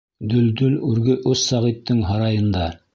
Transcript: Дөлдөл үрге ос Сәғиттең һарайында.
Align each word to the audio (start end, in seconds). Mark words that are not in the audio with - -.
Дөлдөл 0.29 0.79
үрге 0.93 1.19
ос 1.33 1.47
Сәғиттең 1.53 2.05
һарайында. 2.11 2.71